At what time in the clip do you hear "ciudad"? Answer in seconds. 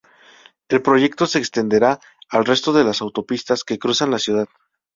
4.17-4.47